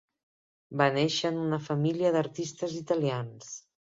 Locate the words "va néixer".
0.81-1.29